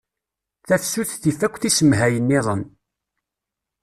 Tafsut 0.67 1.11
tif 1.21 1.39
akk 1.45 1.55
tisemhay-nniḍen 1.61 2.61